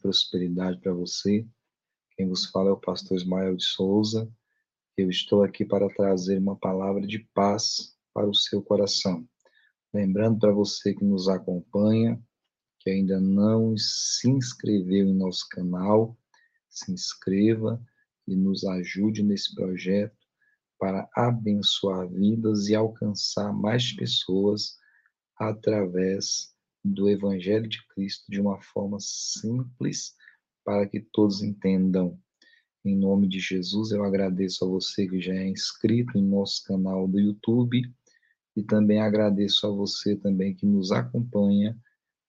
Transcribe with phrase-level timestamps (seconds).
[0.00, 1.46] Prosperidade para você.
[2.16, 4.30] Quem vos fala é o pastor Ismael de Souza.
[4.96, 9.26] Eu estou aqui para trazer uma palavra de paz para o seu coração.
[9.92, 12.20] Lembrando para você que nos acompanha,
[12.78, 16.16] que ainda não se inscreveu em nosso canal,
[16.68, 17.82] se inscreva
[18.26, 20.16] e nos ajude nesse projeto
[20.78, 24.78] para abençoar vidas e alcançar mais pessoas
[25.36, 30.14] através do Evangelho de Cristo de uma forma simples
[30.64, 32.18] para que todos entendam.
[32.84, 37.06] Em nome de Jesus, eu agradeço a você que já é inscrito em nosso canal
[37.06, 37.82] do YouTube
[38.56, 41.76] e também agradeço a você também que nos acompanha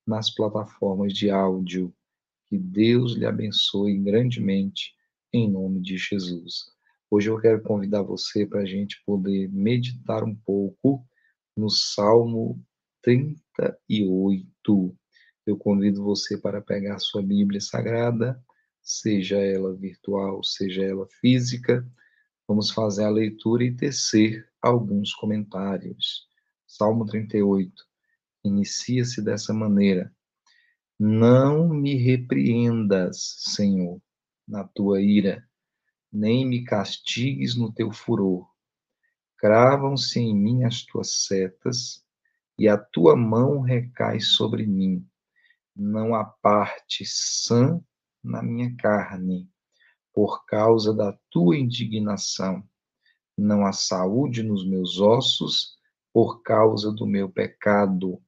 [0.05, 1.93] nas plataformas de áudio.
[2.49, 4.93] Que Deus lhe abençoe grandemente
[5.33, 6.71] em nome de Jesus.
[7.09, 11.05] Hoje eu quero convidar você para a gente poder meditar um pouco
[11.55, 12.61] no Salmo
[13.01, 14.97] 38.
[15.45, 18.43] Eu convido você para pegar sua Bíblia Sagrada,
[18.81, 21.85] seja ela virtual, seja ela física.
[22.47, 26.27] Vamos fazer a leitura e tecer alguns comentários.
[26.67, 27.73] Salmo 38
[28.43, 30.13] inicia-se dessa maneira:
[30.99, 34.01] Não me repreendas, Senhor,
[34.47, 35.47] na tua ira,
[36.11, 38.47] nem me castigues no teu furor.
[39.37, 42.05] Cravam-se em mim as tuas setas,
[42.61, 45.03] e a tua mão recai sobre mim.
[45.75, 47.81] Não há parte sã
[48.23, 49.49] na minha carne,
[50.13, 52.63] por causa da tua indignação.
[53.35, 55.75] Não há saúde nos meus ossos,
[56.13, 58.21] por causa do meu pecado,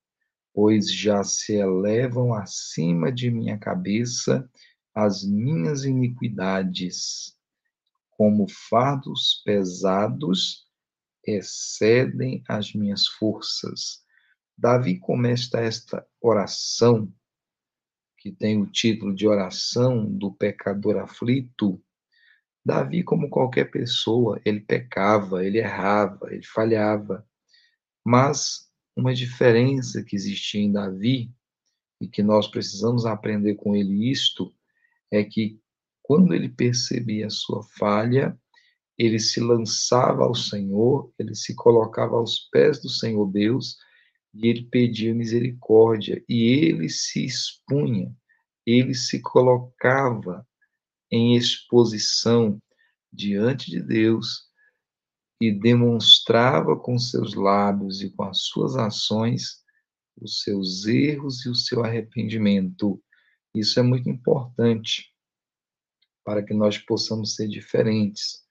[0.52, 4.50] pois já se elevam acima de minha cabeça
[4.96, 7.38] as minhas iniquidades.
[8.09, 10.66] Como fardos pesados
[11.24, 14.03] excedem as minhas forças
[14.58, 17.12] Davi começa esta oração,
[18.18, 21.81] que tem o título de oração do pecador aflito.
[22.66, 27.28] Davi, como qualquer pessoa, ele pecava, ele errava, ele falhava.
[28.06, 31.34] Mas uma diferença que existia em Davi,
[32.03, 34.53] e que nós precisamos aprender com ele isto,
[35.09, 35.59] é que
[36.02, 38.38] quando ele percebia a sua falha,
[38.97, 43.78] ele se lançava ao Senhor, ele se colocava aos pés do Senhor Deus
[44.34, 48.14] e ele pedia misericórdia, e ele se expunha,
[48.66, 50.46] ele se colocava
[51.12, 52.62] em exposição
[53.12, 54.50] diante de Deus
[55.40, 59.64] e demonstrava com seus lábios e com as suas ações
[60.20, 63.02] os seus erros e o seu arrependimento.
[63.54, 65.12] Isso é muito importante
[66.24, 68.44] para que nós possamos ser diferentes.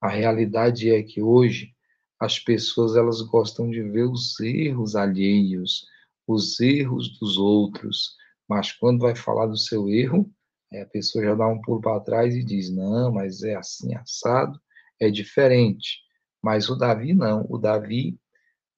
[0.00, 1.74] A realidade é que hoje
[2.22, 5.84] as pessoas elas gostam de ver os erros alheios,
[6.24, 8.14] os erros dos outros,
[8.48, 10.32] mas quando vai falar do seu erro,
[10.72, 14.56] a pessoa já dá um pulo para trás e diz: não, mas é assim assado,
[15.00, 15.98] é diferente.
[16.40, 18.16] Mas o Davi não, o Davi,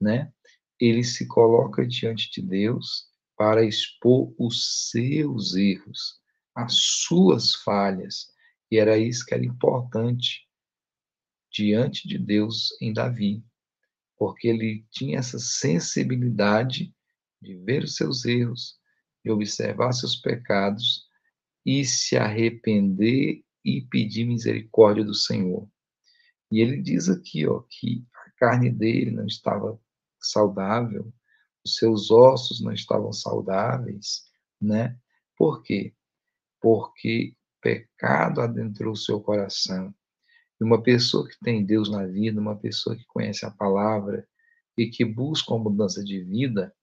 [0.01, 0.33] né?
[0.81, 3.05] Ele se coloca diante de Deus
[3.37, 6.19] para expor os seus erros,
[6.55, 8.29] as suas falhas.
[8.71, 10.44] E era isso que era importante
[11.55, 13.45] diante de Deus em Davi,
[14.19, 16.93] porque ele tinha essa sensibilidade
[17.41, 18.77] de ver os seus erros,
[19.25, 21.07] de observar seus pecados
[21.65, 25.71] e se arrepender e pedir misericórdia do Senhor.
[26.51, 29.81] E ele diz aqui, ó, que a carne dele não estava
[30.21, 31.13] saudável,
[31.65, 34.25] os seus ossos não estavam saudáveis,
[34.61, 34.99] né?
[35.37, 35.95] Por quê?
[36.61, 39.95] Porque pecado adentrou o seu coração
[40.65, 44.27] uma pessoa que tem Deus na vida, uma pessoa que conhece a palavra
[44.77, 46.75] e que busca uma mudança de vida,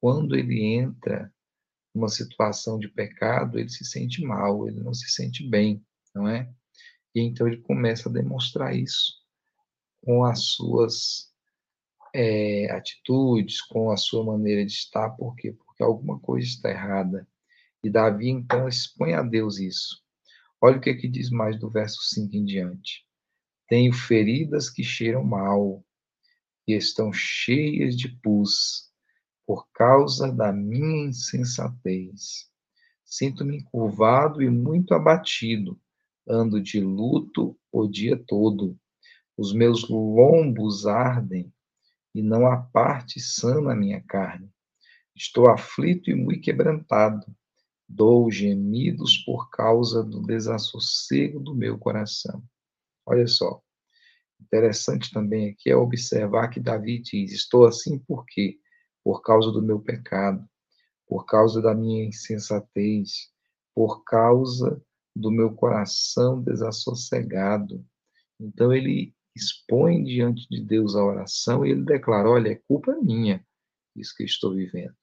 [0.00, 1.32] quando ele entra
[1.94, 5.84] numa situação de pecado, ele se sente mal, ele não se sente bem,
[6.14, 6.50] não é?
[7.14, 9.14] E então ele começa a demonstrar isso
[10.02, 11.32] com as suas
[12.14, 15.52] é, atitudes, com a sua maneira de estar, por quê?
[15.52, 17.26] Porque alguma coisa está errada.
[17.82, 20.02] E Davi então expõe a Deus isso.
[20.60, 23.07] Olha o que, é que diz mais do verso 5 em diante.
[23.68, 25.84] Tenho feridas que cheiram mal
[26.66, 28.90] e estão cheias de pus
[29.46, 32.50] por causa da minha insensatez.
[33.04, 35.78] Sinto-me encurvado e muito abatido.
[36.26, 38.78] Ando de luto o dia todo.
[39.36, 41.52] Os meus lombos ardem
[42.14, 44.50] e não há parte sã na minha carne.
[45.14, 47.26] Estou aflito e muito quebrantado.
[47.86, 52.42] Dou gemidos por causa do desassossego do meu coração.
[53.08, 53.62] Olha só.
[54.40, 58.58] Interessante também aqui é observar que Davi diz: Estou assim por quê?
[59.02, 60.46] Por causa do meu pecado.
[61.06, 63.30] por causa da minha insensatez,
[63.74, 64.82] por causa
[65.16, 67.84] do meu coração desassossegado.
[68.38, 73.44] Então ele expõe diante de Deus a oração e ele declara: Olha, é culpa minha
[73.96, 74.94] isso que estou vivendo.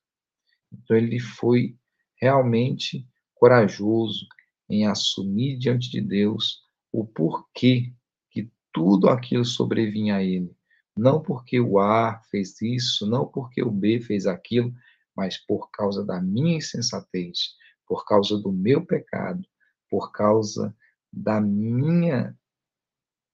[0.72, 1.76] Então ele foi
[2.22, 4.28] realmente corajoso
[4.70, 6.65] em assumir diante de Deus
[7.00, 7.94] o porquê
[8.30, 10.56] que tudo aquilo sobrevinha a ele.
[10.96, 14.74] Não porque o A fez isso, não porque o B fez aquilo,
[15.14, 17.56] mas por causa da minha insensatez,
[17.86, 19.46] por causa do meu pecado,
[19.90, 20.74] por causa
[21.12, 22.38] da minha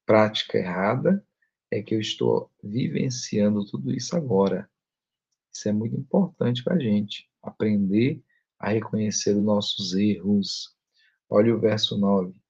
[0.04, 1.24] prática errada,
[1.70, 4.68] é que eu estou vivenciando tudo isso agora.
[5.52, 8.20] Isso é muito importante para a gente, aprender
[8.58, 10.76] a reconhecer os nossos erros.
[11.28, 12.41] Olha o verso 9.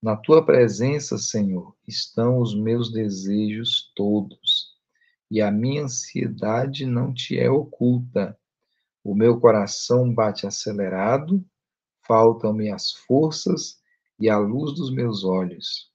[0.00, 4.76] Na tua presença, Senhor, estão os meus desejos todos,
[5.28, 8.38] e a minha ansiedade não te é oculta.
[9.02, 11.44] O meu coração bate acelerado,
[12.06, 13.80] faltam-me as forças
[14.20, 15.90] e a luz dos meus olhos.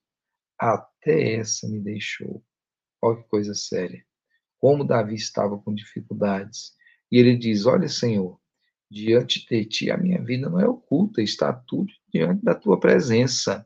[0.60, 2.44] Até essa me deixou.
[3.02, 4.06] Olha que coisa séria.
[4.60, 6.74] Como Davi estava com dificuldades.
[7.10, 8.38] E ele diz: Olha, Senhor,
[8.92, 13.66] diante de ti a minha vida não é oculta, está tudo diante da tua presença.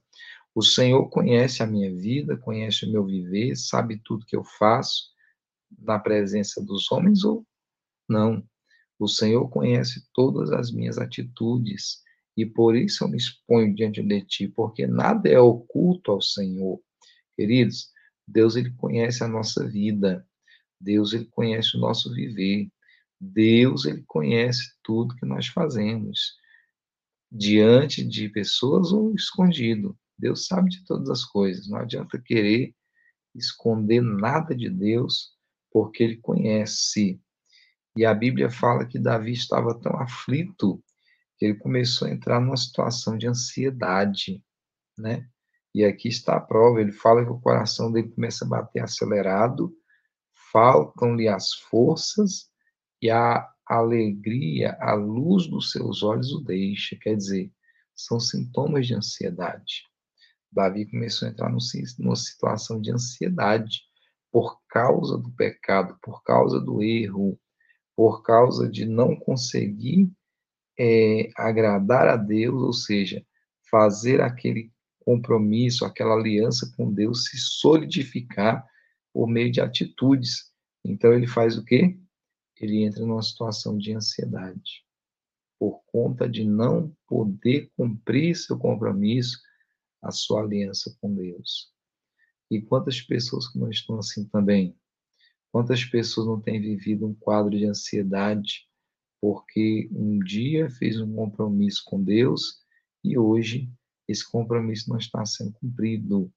[0.58, 5.12] O Senhor conhece a minha vida, conhece o meu viver, sabe tudo que eu faço
[5.78, 7.46] na presença dos homens ou
[8.10, 8.44] não.
[8.98, 12.02] O Senhor conhece todas as minhas atitudes
[12.36, 16.82] e por isso eu me exponho diante de ti, porque nada é oculto ao Senhor.
[17.36, 17.92] Queridos,
[18.28, 20.28] Deus ele conhece a nossa vida.
[20.82, 22.68] Deus ele conhece o nosso viver.
[23.22, 26.36] Deus ele conhece tudo que nós fazemos
[27.32, 29.96] diante de pessoas ou escondido.
[30.18, 31.68] Deus sabe de todas as coisas.
[31.68, 32.74] Não adianta querer
[33.36, 35.36] esconder nada de Deus,
[35.72, 37.22] porque ele conhece.
[37.96, 40.84] E a Bíblia fala que Davi estava tão aflito
[41.38, 44.44] que ele começou a entrar numa situação de ansiedade,
[44.98, 45.28] né?
[45.74, 49.72] E aqui está a prova, ele fala que o coração dele começa a bater acelerado,
[50.52, 52.50] faltam-lhe as forças
[53.00, 56.96] e a alegria, a luz dos seus olhos o deixa.
[57.00, 57.52] Quer dizer,
[57.94, 59.84] são sintomas de ansiedade.
[60.52, 63.82] Davi começou a entrar numa situação de ansiedade
[64.32, 67.40] por causa do pecado, por causa do erro,
[67.96, 70.12] por causa de não conseguir
[70.80, 73.26] é, agradar a Deus, ou seja,
[73.70, 78.66] fazer aquele compromisso, aquela aliança com Deus se solidificar
[79.14, 80.52] por meio de atitudes.
[80.84, 81.98] Então ele faz o quê?
[82.60, 84.86] Ele entra numa situação de ansiedade
[85.60, 89.40] por conta de não poder cumprir seu compromisso,
[90.02, 91.74] a sua aliança com Deus.
[92.50, 94.78] E quantas pessoas que não estão assim também?
[95.52, 98.68] Quantas pessoas não têm vivido um quadro de ansiedade
[99.20, 102.64] porque um dia fez um compromisso com Deus
[103.04, 103.70] e hoje
[104.08, 106.32] esse compromisso não está sendo cumprido?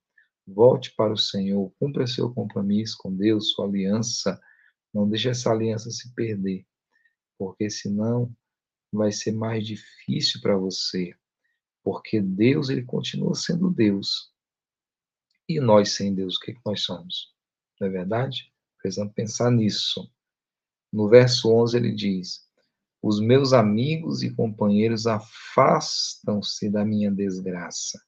[0.46, 4.40] Volte para o Senhor, cumpra seu compromisso com Deus, sua aliança.
[4.92, 6.66] Não deixe essa aliança se perder,
[7.38, 8.34] porque senão
[8.92, 11.14] vai ser mais difícil para você
[11.82, 14.32] porque Deus ele continua sendo Deus.
[15.48, 17.34] E nós sem Deus, o que, que nós somos?
[17.80, 18.52] Não é verdade?
[18.80, 20.10] Precisamos pensar nisso.
[20.92, 22.46] No verso 11 ele diz:
[23.02, 28.00] Os meus amigos e companheiros afastam-se da minha desgraça,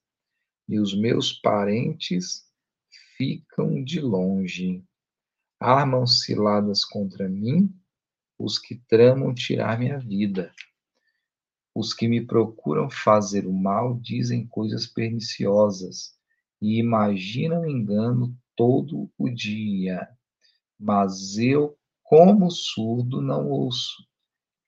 [0.68, 2.44] e os meus parentes
[3.16, 4.84] ficam de longe.
[5.60, 7.72] Armam ciladas contra mim
[8.38, 10.52] os que tramam tirar minha vida.
[11.74, 16.14] Os que me procuram fazer o mal dizem coisas perniciosas
[16.60, 20.06] e imaginam engano todo o dia.
[20.78, 24.06] Mas eu, como surdo, não ouço,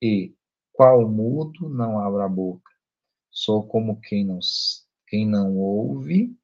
[0.01, 0.35] e,
[0.73, 2.71] qual mudo, não abro a boca.
[3.31, 4.39] Sou como quem não,
[5.07, 6.35] quem não ouve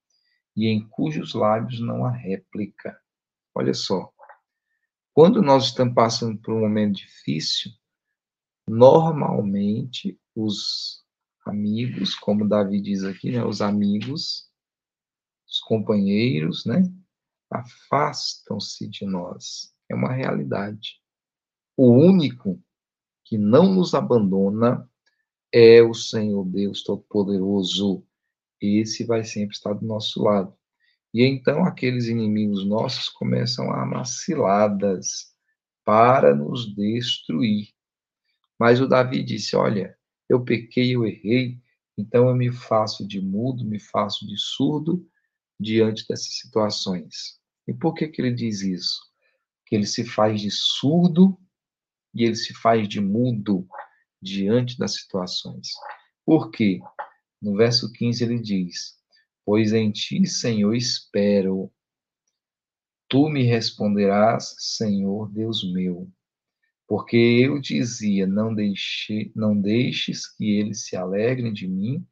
[0.57, 2.99] e em cujos lábios não há réplica.
[3.55, 4.12] Olha só.
[5.12, 7.73] Quando nós estamos passando por um momento difícil,
[8.71, 11.05] normalmente os
[11.45, 14.49] amigos, como Davi diz aqui, né, os amigos,
[15.49, 16.83] os companheiros, né,
[17.50, 19.75] afastam-se de nós.
[19.89, 21.00] É uma realidade.
[21.77, 22.62] O único
[23.25, 24.89] que não nos abandona
[25.53, 28.07] é o Senhor Deus Todo-Poderoso.
[28.61, 30.55] Esse vai sempre estar do nosso lado.
[31.12, 35.35] E então aqueles inimigos nossos começam a amar ciladas
[35.85, 37.71] para nos destruir.
[38.61, 39.97] Mas o Davi disse: Olha,
[40.29, 41.59] eu pequei, eu errei,
[41.97, 45.09] então eu me faço de mudo, me faço de surdo
[45.59, 47.40] diante dessas situações.
[47.67, 49.00] E por que, que ele diz isso?
[49.64, 51.40] Que ele se faz de surdo
[52.14, 53.67] e ele se faz de mudo
[54.21, 55.69] diante das situações.
[56.26, 56.81] Por quê?
[57.40, 58.99] No verso 15 ele diz:
[59.43, 61.73] Pois em ti, Senhor, espero.
[63.09, 66.12] Tu me responderás, Senhor Deus meu.
[66.91, 72.05] Porque eu dizia: Não, deixe, não deixes que eles se alegrem de mim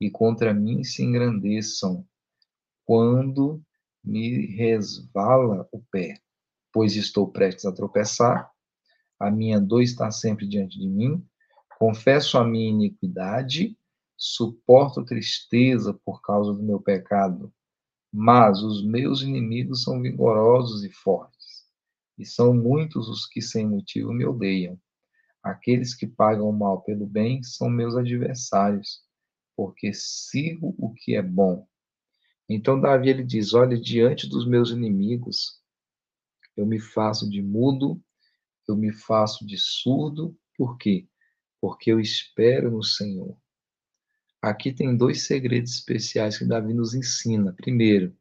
[0.00, 2.06] e contra mim se engrandeçam,
[2.84, 3.60] quando
[4.02, 6.20] me resvala o pé,
[6.72, 8.48] pois estou prestes a tropeçar,
[9.18, 11.26] a minha dor está sempre diante de mim,
[11.76, 13.76] confesso a minha iniquidade,
[14.16, 17.52] suporto tristeza por causa do meu pecado,
[18.12, 21.31] mas os meus inimigos são vigorosos e fortes,
[22.18, 24.78] e são muitos os que sem motivo me odeiam.
[25.42, 29.02] Aqueles que pagam o mal pelo bem são meus adversários
[29.56, 31.66] porque sigo o que é bom.
[32.48, 35.60] Então Davi ele diz: Olha, diante dos meus inimigos,
[36.56, 38.02] eu me faço de mudo,
[38.68, 41.08] eu me faço de surdo, por quê?
[41.60, 43.36] Porque eu espero no Senhor.
[44.40, 47.52] Aqui tem dois segredos especiais que Davi nos ensina.
[47.52, 48.16] Primeiro,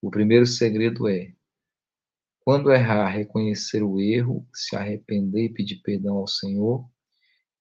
[0.00, 1.34] o primeiro segredo é:
[2.44, 6.86] quando errar, reconhecer o erro, se arrepender e pedir perdão ao Senhor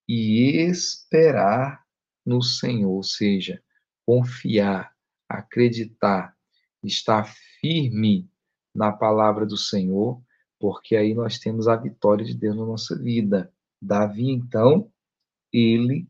[0.08, 1.86] e esperar
[2.25, 3.63] no Senhor, ou seja,
[4.06, 4.94] confiar,
[5.28, 6.36] acreditar,
[6.84, 7.24] estar
[7.62, 8.30] firme
[8.75, 10.22] na palavra do Senhor,
[10.60, 13.54] porque aí nós temos a vitória de Deus na nossa vida.
[13.82, 14.92] Davi, então,
[15.52, 16.08] ele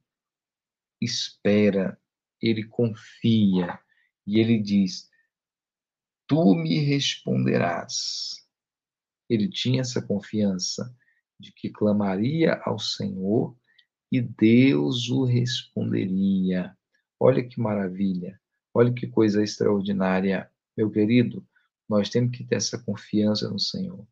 [0.99, 1.99] espera,
[2.41, 3.79] ele confia,
[4.25, 5.09] e ele diz:
[6.27, 8.42] Tu me responderás.
[9.29, 10.93] Ele tinha essa confiança
[11.39, 13.55] de que clamaria ao Senhor
[14.11, 16.75] e Deus o responderia.
[17.19, 18.39] Olha que maravilha,
[18.73, 20.49] olha que coisa extraordinária.
[20.77, 21.45] Meu querido,
[21.89, 24.07] nós temos que ter essa confiança no Senhor.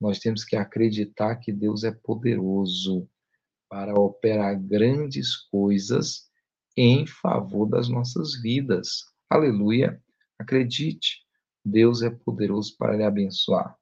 [0.00, 3.08] Nós temos que acreditar que Deus é poderoso
[3.68, 6.30] para operar grandes coisas
[6.76, 9.04] em favor das nossas vidas.
[9.28, 10.02] Aleluia.
[10.38, 11.24] Acredite,
[11.64, 13.79] Deus é poderoso para lhe abençoar.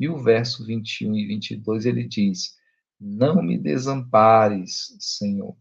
[0.00, 2.58] E o verso 21 e 22 ele diz:
[3.00, 5.56] não me desampares, Senhor,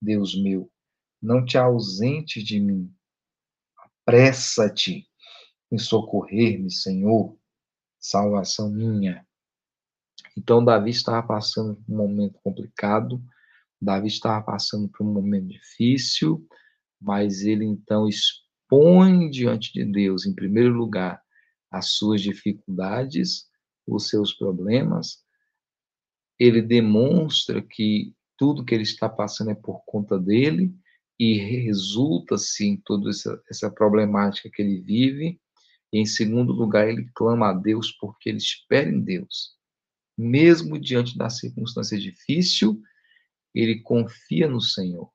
[0.00, 0.72] Deus meu.
[1.20, 2.90] Não te ausentes de mim.
[3.76, 5.06] Apressa-te
[5.70, 7.38] em socorrer-me, Senhor,
[7.98, 9.26] salvação minha.
[10.34, 13.22] Então, Davi estava passando por um momento complicado,
[13.80, 16.46] Davi estava passando por um momento difícil,
[16.98, 21.22] mas ele então expõe diante de Deus, em primeiro lugar,
[21.70, 23.49] as suas dificuldades,
[23.94, 25.24] os seus problemas,
[26.38, 30.74] ele demonstra que tudo que ele está passando é por conta dele
[31.18, 35.38] e resulta-se em toda essa, essa problemática que ele vive.
[35.92, 39.54] E, em segundo lugar, ele clama a Deus porque ele espera em Deus.
[40.16, 42.80] Mesmo diante da circunstância difícil,
[43.54, 45.10] ele confia no Senhor.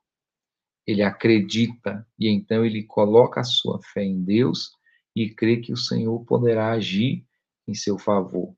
[0.86, 4.70] Ele acredita e então ele coloca a sua fé em Deus
[5.16, 7.26] e crê que o Senhor poderá agir
[7.68, 8.56] em seu favor.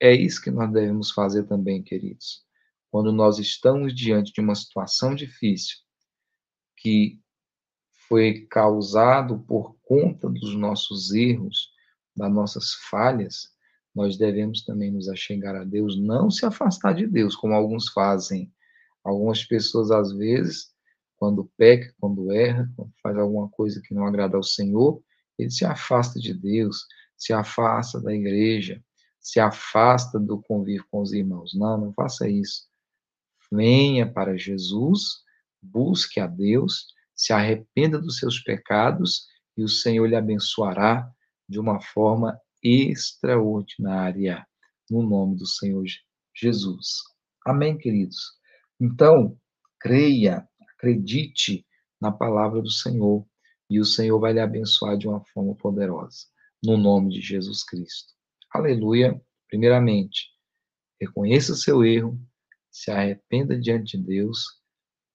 [0.00, 2.42] É isso que nós devemos fazer também, queridos.
[2.90, 5.76] Quando nós estamos diante de uma situação difícil,
[6.78, 7.20] que
[8.08, 11.70] foi causado por conta dos nossos erros,
[12.16, 13.50] das nossas falhas,
[13.94, 18.52] nós devemos também nos achegar a Deus, não se afastar de Deus, como alguns fazem.
[19.04, 20.72] Algumas pessoas, às vezes,
[21.16, 25.02] quando peca, quando erra, quando faz alguma coisa que não agrada ao Senhor,
[25.38, 28.82] ele se afasta de Deus, se afasta da igreja,
[29.20, 31.54] se afasta do convívio com os irmãos.
[31.54, 32.68] Não, não faça isso.
[33.52, 35.22] Venha para Jesus,
[35.62, 41.10] busque a Deus, se arrependa dos seus pecados e o Senhor lhe abençoará
[41.48, 44.46] de uma forma extraordinária,
[44.88, 45.84] no nome do Senhor
[46.34, 46.98] Jesus.
[47.44, 48.38] Amém, queridos?
[48.80, 49.36] Então,
[49.78, 51.66] creia, acredite
[52.00, 53.26] na palavra do Senhor
[53.68, 56.26] e o Senhor vai lhe abençoar de uma forma poderosa,
[56.62, 58.19] no nome de Jesus Cristo.
[58.52, 59.20] Aleluia.
[59.46, 60.28] Primeiramente,
[61.00, 62.20] reconheça o seu erro,
[62.68, 64.44] se arrependa diante de Deus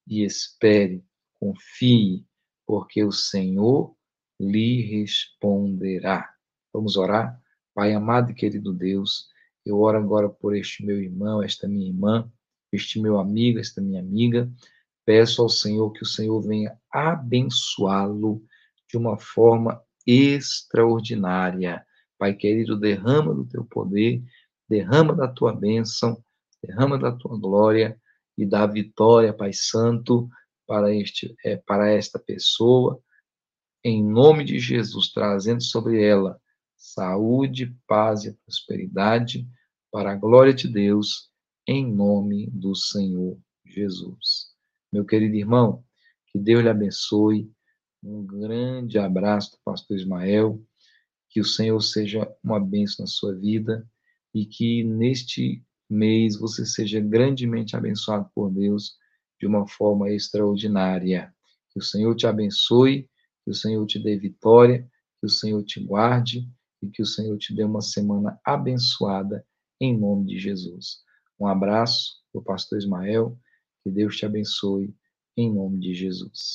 [0.08, 1.04] e espere,
[1.38, 2.26] confie,
[2.66, 3.94] porque o Senhor
[4.40, 6.34] lhe responderá.
[6.72, 7.38] Vamos orar?
[7.74, 9.28] Pai amado e querido Deus,
[9.66, 12.32] eu oro agora por este meu irmão, esta minha irmã,
[12.72, 14.50] este meu amigo, esta minha amiga.
[15.04, 18.42] Peço ao Senhor que o Senhor venha abençoá-lo
[18.90, 21.86] de uma forma extraordinária
[22.18, 24.24] Pai querido, derrama do teu poder,
[24.70, 26.24] derrama da tua bênção,
[26.64, 28.00] derrama da tua glória
[28.38, 30.30] e dá vitória, Pai Santo,
[30.68, 33.00] para, este, é, para esta pessoa,
[33.84, 36.40] em nome de Jesus, trazendo sobre ela
[36.76, 39.48] saúde, paz e prosperidade,
[39.92, 41.30] para a glória de Deus,
[41.68, 44.54] em nome do Senhor Jesus.
[44.92, 45.84] Meu querido irmão,
[46.28, 47.52] que Deus lhe abençoe.
[48.04, 50.62] Um grande abraço do pastor Ismael.
[51.36, 53.86] Que o Senhor seja uma bênção na sua vida
[54.34, 58.94] e que neste mês você seja grandemente abençoado por Deus
[59.38, 61.36] de uma forma extraordinária.
[61.72, 63.10] Que o Senhor te abençoe,
[63.44, 64.90] que o Senhor te dê vitória,
[65.20, 66.50] que o Senhor te guarde
[66.82, 69.46] e que o Senhor te dê uma semana abençoada
[69.82, 71.00] em nome de Jesus.
[71.38, 73.38] Um abraço do pastor Ismael,
[73.84, 74.96] que Deus te abençoe
[75.36, 76.54] em nome de Jesus.